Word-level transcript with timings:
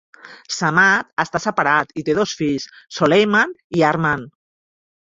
Samad 0.59 1.11
està 1.25 1.41
separat 1.43 1.95
i 2.03 2.05
té 2.09 2.17
dos 2.23 2.35
fills, 2.41 2.69
Soleiman 2.99 3.57
i 3.81 3.89
Arman. 3.95 4.29